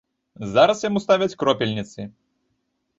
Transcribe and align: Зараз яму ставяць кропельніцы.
Зараз 0.53 0.81
яму 0.89 1.03
ставяць 1.05 1.37
кропельніцы. 1.45 2.11